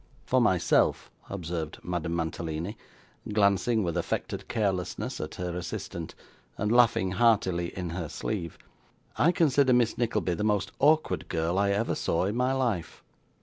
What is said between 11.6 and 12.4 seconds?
ever saw in